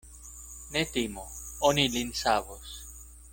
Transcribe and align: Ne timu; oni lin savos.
Ne 0.75 0.81
timu; 0.95 1.25
oni 1.69 1.85
lin 1.97 2.11
savos. 2.23 2.75